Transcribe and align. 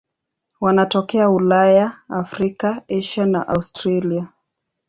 Wanatokea 0.61 1.29
Ulaya, 1.29 1.97
Afrika, 2.09 2.83
Asia 2.89 3.25
na 3.25 3.47
Australia. 3.47 4.27